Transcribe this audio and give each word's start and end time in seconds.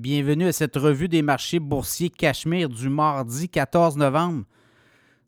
Bienvenue 0.00 0.46
à 0.46 0.52
cette 0.52 0.76
revue 0.76 1.08
des 1.08 1.20
marchés 1.20 1.58
boursiers 1.58 2.08
Cachemire 2.08 2.70
du 2.70 2.88
mardi 2.88 3.50
14 3.50 3.98
novembre 3.98 4.44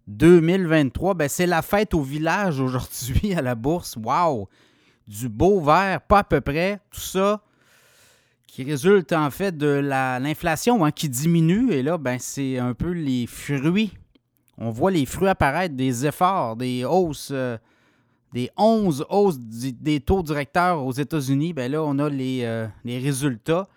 2023. 0.07 1.13
Ben, 1.13 1.29
c'est 1.29 1.45
la 1.45 1.61
fête 1.61 1.93
au 1.93 2.01
village 2.01 2.59
aujourd'hui 2.59 3.35
à 3.35 3.43
la 3.43 3.55
bourse. 3.55 3.99
Wow! 4.03 4.49
Du 5.07 5.29
beau 5.29 5.61
vert, 5.61 6.01
pas 6.01 6.21
à 6.21 6.25
peu 6.25 6.41
près. 6.41 6.81
Tout 6.91 7.01
ça 7.03 7.43
qui 8.47 8.65
résulte 8.65 9.13
en 9.13 9.31
fait 9.31 9.55
de 9.55 9.67
l'inflation 9.67 10.87
hein, 10.87 10.91
qui 10.91 11.11
diminue. 11.11 11.71
Et 11.71 11.83
là, 11.83 11.99
ben, 11.99 12.17
c'est 12.19 12.57
un 12.57 12.73
peu 12.73 12.93
les 12.93 13.27
fruits. 13.27 13.93
On 14.57 14.71
voit 14.71 14.91
les 14.91 15.05
fruits 15.05 15.29
apparaître 15.29 15.75
des 15.75 16.07
efforts, 16.07 16.57
des 16.57 16.87
hausses. 16.87 17.29
Euh, 17.31 17.59
des 18.33 18.49
11 18.57 19.05
hausses 19.11 19.39
des 19.39 20.01
taux 20.01 20.23
directeurs 20.23 20.83
aux 20.83 20.93
États-Unis, 20.93 21.53
ben 21.53 21.71
là, 21.71 21.83
on 21.83 21.99
a 21.99 22.09
les, 22.09 22.45
euh, 22.45 22.67
les, 22.83 22.99
résultats. 22.99 23.69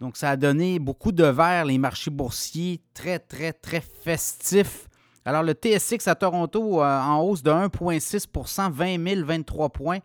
Donc, 0.00 0.16
ça 0.16 0.30
a 0.30 0.36
donné 0.36 0.78
beaucoup 0.78 1.12
de 1.12 1.24
vert, 1.24 1.64
les 1.64 1.78
marchés 1.78 2.10
boursiers, 2.10 2.82
très, 2.92 3.18
très, 3.18 3.52
très 3.52 3.80
festifs. 3.80 4.88
Alors, 5.24 5.42
le 5.42 5.52
TSX 5.52 6.06
à 6.06 6.14
Toronto 6.14 6.82
euh, 6.82 7.00
en 7.00 7.20
hausse 7.22 7.42
de 7.42 7.50
1,6% 7.50 8.70
20 8.70 9.24
023 9.24 9.70
points. 9.70 9.98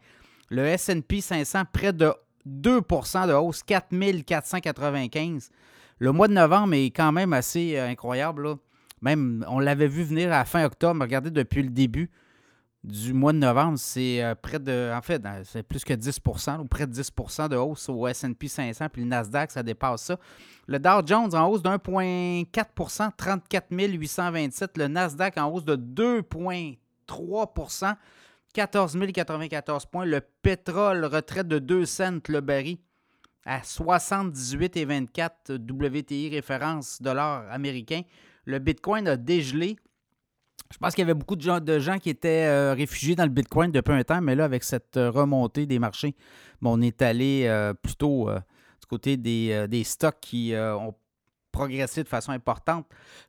Le 0.49 0.75
SP 0.75 1.21
500 1.21 1.63
près 1.71 1.93
de 1.93 2.11
2% 2.47 3.27
de 3.27 3.33
hausse, 3.33 3.63
4 3.63 3.89
495. 4.25 5.49
Le 5.99 6.11
mois 6.11 6.27
de 6.27 6.33
novembre 6.33 6.73
est 6.73 6.89
quand 6.89 7.11
même 7.11 7.33
assez 7.33 7.77
euh, 7.77 7.88
incroyable. 7.88 8.55
Même, 9.02 9.45
on 9.47 9.59
l'avait 9.59 9.88
vu 9.88 10.03
venir 10.03 10.33
à 10.33 10.45
fin 10.45 10.66
octobre. 10.66 11.02
Regardez 11.02 11.31
depuis 11.31 11.63
le 11.63 11.69
début 11.69 12.09
du 12.84 13.13
mois 13.13 13.31
de 13.31 13.38
novembre, 13.38 13.77
c'est 13.77 14.23
euh, 14.23 14.34
près 14.34 14.58
de, 14.58 14.91
en 14.95 15.02
fait, 15.02 15.22
c'est 15.44 15.62
plus 15.63 15.84
que 15.84 15.94
10% 15.94 16.62
ou 16.62 16.66
près 16.66 16.88
de 16.88 16.94
10% 16.94 17.49
de 17.49 17.55
hausse 17.55 17.88
au 17.89 18.08
S&P 18.08 18.48
500, 18.48 18.89
puis 18.89 19.03
le 19.03 19.08
Nasdaq, 19.08 19.52
ça 19.52 19.62
dépasse 19.62 20.02
ça. 20.03 20.17
Le 20.67 20.80
Dow 20.80 21.05
Jones 21.05 21.36
en 21.36 21.48
hausse 21.48 21.62
de 21.62 21.70
1,4% 21.70 23.12
34 23.16 23.67
827. 23.72 24.78
Le 24.78 24.88
Nasdaq 24.88 25.38
en 25.38 25.52
hausse 25.52 25.66
de 25.66 25.75
2,3% 25.75 27.95
14 28.53 28.98
094 29.14 29.86
points. 29.86 30.05
Le 30.05 30.22
pétrole 30.42 31.05
retraite 31.05 31.48
de 31.48 31.59
2 31.59 31.86
cents 31.86 32.17
le 32.30 32.42
baril 32.42 32.80
à 33.45 33.59
78,24 33.59 35.58
WTI 35.58 36.30
référence 36.30 37.00
dollar 37.02 37.50
américain. 37.52 38.02
Le 38.45 38.59
Bitcoin 38.59 39.08
a 39.08 39.17
dégelé 39.17 39.77
je 40.72 40.77
pense 40.77 40.95
qu'il 40.95 41.02
y 41.02 41.05
avait 41.05 41.14
beaucoup 41.14 41.36
de 41.36 41.80
gens, 41.80 42.00
qui 42.00 42.09
étaient 42.09 42.47
euh, 42.47 42.73
réfugiés 42.73 43.16
dans 43.16 43.25
le 43.25 43.30
Bitcoin 43.30 43.72
depuis 43.72 43.94
un 43.94 44.03
temps, 44.03 44.22
mais 44.22 44.36
là, 44.36 44.45
avec 44.45 44.64
cette 44.64 44.95
euh, 44.97 45.11
remontée 45.11 45.66
des 45.66 45.80
marchés, 45.80 46.16
on 46.64 46.81
est 46.81 47.02
allé 47.02 47.45
euh, 47.47 47.73
plutôt 47.73 48.30
du 48.30 48.86
côté 48.88 49.17
des, 49.17 49.83
stocks 49.83 50.19
qui 50.22 50.53
ont 50.55 50.94
progressé 51.52 52.03
de 52.03 52.08
façon 52.08 52.31
importante. 52.31 52.86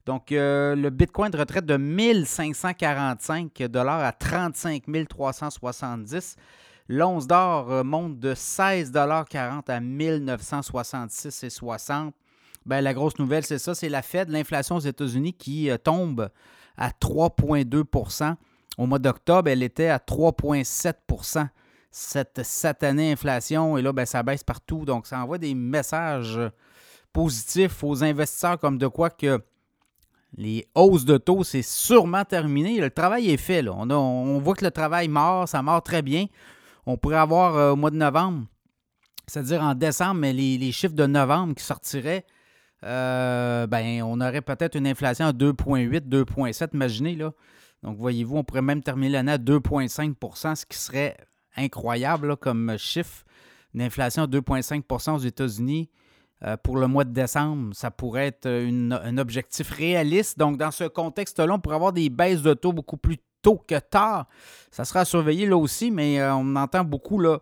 Donc, 0.07 0.27
le 0.31 0.91
Bitcoin 0.91 1.31
de 1.31 1.39
retraite 1.39 1.67
de 1.67 1.77
1545 1.77 3.61
à 3.61 4.13
35 4.13 4.85
370. 5.09 6.37
L'once 6.89 7.27
d'or 7.27 7.85
monte 7.85 8.19
de 8.19 8.35
16,40 8.35 9.71
à 9.71 9.81
1966,60. 9.81 12.13
Ben, 12.67 12.83
la 12.83 12.93
grosse 12.93 13.19
nouvelle, 13.19 13.45
c'est 13.45 13.59
ça, 13.59 13.75
c'est 13.75 13.89
la 13.89 14.03
Fed, 14.03 14.29
l'inflation 14.29 14.77
aux 14.77 14.81
États-Unis 14.81 15.33
qui 15.33 15.71
tombe 15.83 16.29
à 16.77 16.91
3,2% 16.91 18.35
Au 18.79 18.87
mois 18.87 18.99
d'octobre, 18.99 19.49
elle 19.49 19.63
était 19.63 19.89
à 19.89 19.99
3,7% 19.99 21.49
Cette 21.91 22.43
satanée 22.43 23.13
inflation, 23.13 23.79
et 23.79 23.83
là, 23.83 23.93
ben, 23.93 24.07
ça 24.07 24.23
baisse 24.23 24.45
partout. 24.45 24.85
Donc, 24.85 25.07
ça 25.07 25.19
envoie 25.23 25.39
des 25.39 25.55
messages 25.55 26.41
positifs 27.13 27.85
aux 27.85 28.03
investisseurs 28.03 28.59
comme 28.59 28.79
de 28.79 28.87
quoi 28.87 29.11
que 29.11 29.41
les 30.37 30.67
hausses 30.75 31.05
de 31.05 31.19
taux, 31.19 31.45
c'est 31.45 31.63
sûrement 31.63 32.25
terminé. 32.25 32.81
Le 32.81 32.91
travail 32.91 33.31
est 33.31 33.37
fait. 33.37 33.67
On, 33.69 33.91
on, 33.91 34.39
voit 34.39 34.55
que 34.55 34.65
le 34.65 34.71
travail 34.71 35.09
mord, 35.09 35.49
ça 35.49 35.63
mord 35.63 35.83
très 35.83 36.03
bien. 36.03 36.27
On 36.87 36.97
pourrait 36.97 37.17
avoir 37.17 37.57
euh, 37.57 37.73
au 37.73 37.77
mois 37.77 37.91
de 37.91 37.97
novembre, 37.97 38.47
c'est-à-dire 39.27 39.63
en 39.63 39.75
décembre, 39.75 40.15
mais 40.15 40.33
les, 40.33 40.73
chiffres 40.73 40.95
de 40.95 41.07
novembre 41.07 41.55
qui 41.55 41.63
sortiraient 41.63 42.25
euh, 42.85 43.67
ben, 43.67 44.03
on 44.03 44.21
aurait 44.21 44.43
peut-être 44.43 44.77
une 44.77 44.87
inflation 44.87 45.27
à 45.27 45.33
2,8, 45.33 46.09
2,7, 46.09 46.71
imaginez. 46.75 47.15
Là. 47.15 47.33
Donc, 47.83 47.97
voyez-vous, 47.97 48.37
on 48.37 48.45
pourrait 48.45 48.63
même 48.63 48.83
terminer 48.83 49.11
l'année 49.11 49.33
à 49.33 49.39
2,5% 49.39 50.55
ce 50.55 50.67
qui 50.67 50.79
serait 50.79 51.17
incroyable 51.57 52.37
comme 52.37 52.77
chiffre. 52.79 53.25
Une 53.75 53.83
inflation 53.83 54.25
à 54.25 54.27
2,5% 54.27 55.15
aux 55.15 55.19
États-Unis 55.19 55.91
euh, 56.45 56.57
pour 56.57 56.77
le 56.77 56.87
mois 56.87 57.05
de 57.05 57.13
décembre, 57.13 57.75
ça 57.75 57.91
pourrait 57.91 58.27
être 58.27 58.47
un 58.49 59.19
objectif 59.19 59.71
réaliste. 59.71 60.39
Donc, 60.39 60.59
dans 60.59 60.71
ce 60.71 60.85
contexte-là, 60.85 61.55
on 61.55 61.61
pourrait 61.61 61.77
avoir 61.77 61.93
des 61.93 62.11
baisses 62.11 62.43
de 62.43 62.55
taux 62.55 62.73
beaucoup 62.73 62.97
plus 62.97 63.19
tôt 63.43 63.63
que 63.67 63.79
tard. 63.79 64.27
Ça 64.71 64.85
sera 64.85 65.01
à 65.01 65.05
surveiller 65.05 65.47
là 65.47 65.57
aussi, 65.57 65.91
mais 65.91 66.21
euh, 66.21 66.35
on 66.35 66.57
entend 66.57 66.85
beaucoup 66.85 67.19
là, 67.19 67.41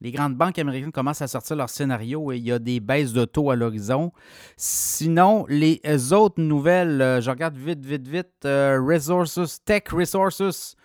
les 0.00 0.12
grandes 0.12 0.36
banques 0.36 0.58
américaines 0.58 0.92
commencent 0.92 1.22
à 1.22 1.26
sortir 1.26 1.56
leur 1.56 1.68
scénario 1.68 2.30
et 2.30 2.36
il 2.36 2.44
y 2.44 2.52
a 2.52 2.58
des 2.58 2.78
baisses 2.78 3.12
de 3.12 3.24
taux 3.24 3.50
à 3.50 3.56
l'horizon. 3.56 4.12
Sinon, 4.56 5.44
les 5.48 5.80
autres 6.12 6.40
nouvelles, 6.40 7.02
euh, 7.02 7.20
je 7.20 7.30
regarde 7.30 7.56
vite, 7.56 7.84
vite, 7.84 8.06
vite, 8.06 8.44
euh, 8.44 8.80
Resources, 8.80 9.60
Tech 9.64 9.82
Resources, 9.90 10.76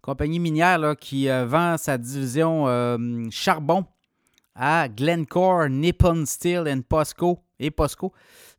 compagnie 0.00 0.38
minière 0.38 0.96
qui 0.98 1.28
euh, 1.28 1.44
vend 1.44 1.76
sa 1.76 1.98
division 1.98 2.66
charbon 3.30 3.84
à 4.54 4.88
Glencore, 4.88 5.68
Nippon 5.68 6.24
Steel 6.26 6.66
et 7.58 7.70
POSCO. 7.70 8.12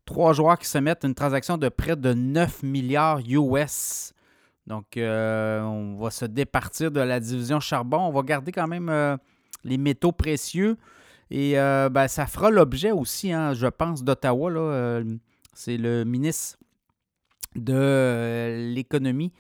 Trois 0.06 0.34
joueurs 0.34 0.60
qui 0.60 0.68
se 0.68 0.78
mettent 0.78 1.06
une 1.06 1.16
transaction 1.16 1.58
de 1.58 1.70
près 1.70 1.96
de 1.96 2.14
9 2.14 2.62
milliards 2.64 3.20
US. 3.28 4.14
Donc, 4.68 4.86
on 4.96 5.98
va 6.00 6.12
se 6.12 6.26
départir 6.26 6.92
de 6.92 7.00
la 7.00 7.20
division 7.20 7.60
charbon. 7.60 8.00
On 8.00 8.12
va 8.12 8.22
garder 8.22 8.52
quand 8.52 8.68
même 8.68 9.18
les 9.64 9.78
métaux 9.78 10.12
précieux. 10.12 10.78
Et 11.32 11.60
euh, 11.60 11.90
ben, 11.90 12.08
ça 12.08 12.28
fera 12.28 12.50
l'objet 12.50 12.92
aussi, 12.92 13.32
hein, 13.32 13.54
je 13.54 13.68
pense, 13.68 14.04
d'Ottawa. 14.04 14.52
Euh, 14.52 15.04
c'est 15.54 15.78
le 15.78 16.04
ministre 16.04 16.58
de 17.56 17.74
euh, 17.74 18.74
l'économie, 18.74 19.32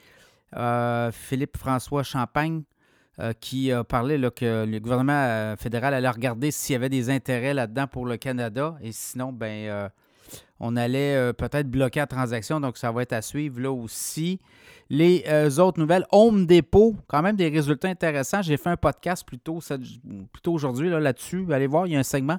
Philippe-François 1.11 2.03
Champagne, 2.03 2.63
qui 3.39 3.71
a 3.71 3.83
parlé 3.83 4.19
que 4.35 4.65
le 4.65 4.79
gouvernement 4.79 5.55
fédéral 5.57 5.93
allait 5.93 6.09
regarder 6.09 6.49
s'il 6.49 6.73
y 6.73 6.75
avait 6.75 6.89
des 6.89 7.11
intérêts 7.11 7.53
là-dedans 7.53 7.87
pour 7.87 8.05
le 8.05 8.17
Canada. 8.17 8.75
Et 8.81 8.91
sinon, 8.91 9.31
ben, 9.31 9.89
on 10.59 10.75
allait 10.75 11.33
peut-être 11.33 11.69
bloquer 11.69 11.99
la 11.99 12.07
transaction. 12.07 12.59
Donc, 12.59 12.77
ça 12.77 12.91
va 12.91 13.01
être 13.01 13.13
à 13.13 13.21
suivre 13.21 13.59
là 13.59 13.71
aussi. 13.71 14.39
Les 14.89 15.23
euh, 15.27 15.49
autres 15.57 15.79
nouvelles, 15.79 16.05
Home 16.11 16.45
Depot, 16.45 16.95
quand 17.07 17.21
même 17.21 17.35
des 17.35 17.49
résultats 17.49 17.87
intéressants. 17.87 18.41
J'ai 18.41 18.57
fait 18.57 18.69
un 18.69 18.77
podcast 18.77 19.25
plutôt, 19.25 19.59
aujourd'hui 20.47 20.89
là-dessus. 20.89 21.45
Allez 21.51 21.67
voir, 21.67 21.87
il 21.87 21.93
y 21.93 21.95
a 21.95 21.99
un 21.99 22.03
segment. 22.03 22.37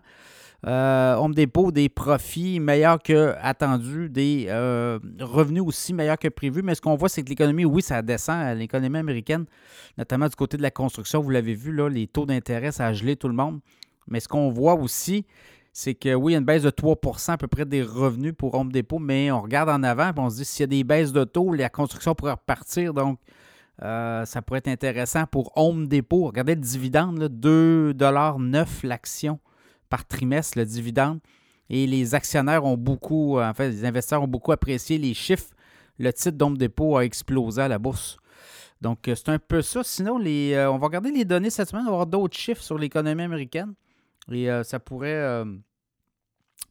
Euh, 0.66 1.16
Home 1.16 1.34
Depot, 1.34 1.72
des 1.72 1.88
profits 1.88 2.60
meilleurs 2.60 3.02
que 3.02 3.34
attendus, 3.40 4.08
des 4.08 4.46
euh, 4.48 4.98
revenus 5.20 5.62
aussi 5.62 5.92
meilleurs 5.92 6.18
que 6.18 6.28
prévu. 6.28 6.62
Mais 6.62 6.74
ce 6.74 6.80
qu'on 6.80 6.94
voit, 6.94 7.08
c'est 7.08 7.22
que 7.22 7.28
l'économie, 7.28 7.64
oui, 7.64 7.82
ça 7.82 8.02
descend. 8.02 8.56
L'économie 8.56 8.98
américaine, 8.98 9.46
notamment 9.98 10.28
du 10.28 10.36
côté 10.36 10.56
de 10.56 10.62
la 10.62 10.70
construction, 10.70 11.20
vous 11.20 11.30
l'avez 11.30 11.54
vu, 11.54 11.72
là, 11.72 11.88
les 11.88 12.06
taux 12.06 12.24
d'intérêt, 12.24 12.72
ça 12.72 12.86
a 12.86 12.92
gelé 12.92 13.16
tout 13.16 13.28
le 13.28 13.34
monde. 13.34 13.60
Mais 14.06 14.20
ce 14.20 14.28
qu'on 14.28 14.50
voit 14.50 14.74
aussi, 14.74 15.26
c'est 15.76 15.96
que 15.96 16.14
oui, 16.14 16.32
il 16.32 16.34
y 16.34 16.36
a 16.36 16.38
une 16.38 16.44
baisse 16.44 16.62
de 16.62 16.70
3% 16.70 17.32
à 17.32 17.36
peu 17.36 17.48
près 17.48 17.64
des 17.64 17.82
revenus 17.82 18.32
pour 18.38 18.54
Home 18.54 18.70
Depot, 18.70 19.00
mais 19.00 19.32
on 19.32 19.42
regarde 19.42 19.68
en 19.68 19.82
avant 19.82 20.10
et 20.10 20.18
on 20.18 20.30
se 20.30 20.36
dit 20.36 20.44
s'il 20.44 20.62
y 20.62 20.64
a 20.64 20.66
des 20.68 20.84
baisses 20.84 21.12
de 21.12 21.24
taux, 21.24 21.52
la 21.52 21.68
construction 21.68 22.14
pourrait 22.14 22.34
repartir. 22.34 22.94
Donc, 22.94 23.18
euh, 23.82 24.24
ça 24.24 24.40
pourrait 24.40 24.58
être 24.60 24.68
intéressant 24.68 25.26
pour 25.26 25.50
Home 25.56 25.88
Depot. 25.88 26.26
Regardez 26.26 26.54
le 26.54 26.60
dividende, 26.60 27.24
2,9 27.24 28.86
l'action 28.86 29.40
par 29.90 30.06
trimestre, 30.06 30.58
le 30.58 30.64
dividende. 30.64 31.18
Et 31.68 31.88
les 31.88 32.14
actionnaires 32.14 32.64
ont 32.64 32.76
beaucoup, 32.76 33.40
en 33.40 33.52
fait, 33.52 33.70
les 33.70 33.84
investisseurs 33.84 34.22
ont 34.22 34.28
beaucoup 34.28 34.52
apprécié 34.52 34.96
les 34.96 35.12
chiffres. 35.12 35.50
Le 35.98 36.12
titre 36.12 36.38
d'Home 36.38 36.56
Depot 36.56 36.98
a 36.98 37.04
explosé 37.04 37.62
à 37.62 37.66
la 37.66 37.80
bourse. 37.80 38.16
Donc, 38.80 39.08
euh, 39.08 39.16
c'est 39.16 39.30
un 39.30 39.40
peu 39.40 39.60
ça. 39.60 39.82
Sinon, 39.82 40.18
les, 40.18 40.52
euh, 40.52 40.70
on 40.70 40.78
va 40.78 40.86
regarder 40.86 41.10
les 41.10 41.24
données 41.24 41.50
cette 41.50 41.70
semaine. 41.70 41.82
On 41.82 41.86
va 41.86 41.92
avoir 41.94 42.06
d'autres 42.06 42.36
chiffres 42.36 42.62
sur 42.62 42.78
l'économie 42.78 43.22
américaine. 43.22 43.74
Et 44.30 44.50
euh, 44.50 44.62
ça 44.62 44.78
pourrait 44.80 45.14
euh, 45.14 45.44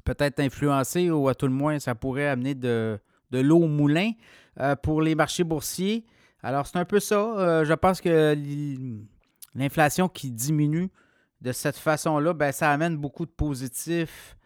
peut-être 0.03 0.39
influencer 0.39 1.09
ou 1.09 1.27
à 1.27 1.35
tout 1.35 1.47
le 1.47 1.53
moins, 1.53 1.79
ça 1.79 1.95
pourrait 1.95 2.27
amener 2.27 2.55
de, 2.55 2.99
l'eau 3.31 3.63
au 3.63 3.67
moulin 3.67 4.11
euh, 4.59 4.75
pour 4.75 5.01
les 5.01 5.15
marchés 5.15 5.43
boursiers. 5.43 6.05
Alors, 6.41 6.67
c'est 6.67 6.77
un 6.77 6.85
peu 6.85 6.99
ça. 6.99 7.63
je 7.63 7.73
pense 7.73 8.01
que 8.01 8.35
l'inflation 9.55 10.09
qui 10.09 10.29
diminue 10.31 10.89
de 11.41 11.51
cette 11.51 11.77
façon-là, 11.77 12.33
ben, 12.33 12.51
ça 12.51 12.69
amène 12.71 12.97
beaucoup 12.97 13.25
de 13.25 13.31
positifs 13.31 14.37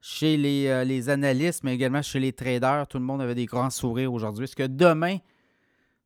chez 0.00 0.36
les, 0.36 0.84
les, 0.84 1.08
analystes, 1.08 1.64
mais 1.64 1.74
également 1.74 2.02
chez 2.02 2.20
les 2.20 2.32
traders. 2.32 2.86
Tout 2.86 2.98
le 2.98 3.04
monde 3.04 3.20
avait 3.20 3.34
des 3.34 3.46
grands 3.46 3.70
sourires 3.70 4.12
aujourd'hui. 4.12 4.44
Est-ce 4.44 4.56
que 4.56 4.66
demain 4.66 5.18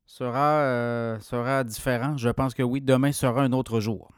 sera, 0.06 1.19
sera 1.20 1.64
différent? 1.64 2.16
Je 2.16 2.31
pense 2.31 2.54
que 2.54 2.62
oui, 2.62 2.81
demain 2.81 3.12
sera 3.12 3.43
un 3.43 3.52
autre 3.52 3.81
jour. 3.81 4.10